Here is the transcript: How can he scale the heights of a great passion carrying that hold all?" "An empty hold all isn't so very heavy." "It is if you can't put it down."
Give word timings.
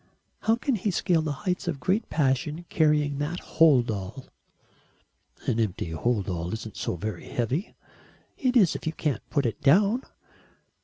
How 0.39 0.55
can 0.55 0.73
he 0.77 0.89
scale 0.89 1.21
the 1.21 1.31
heights 1.45 1.67
of 1.67 1.75
a 1.75 1.77
great 1.77 2.09
passion 2.09 2.65
carrying 2.69 3.19
that 3.19 3.39
hold 3.39 3.91
all?" 3.91 4.25
"An 5.45 5.59
empty 5.59 5.91
hold 5.91 6.27
all 6.27 6.51
isn't 6.51 6.75
so 6.75 6.95
very 6.95 7.27
heavy." 7.29 7.75
"It 8.35 8.57
is 8.57 8.75
if 8.75 8.87
you 8.87 8.93
can't 8.93 9.21
put 9.29 9.45
it 9.45 9.61
down." 9.61 10.01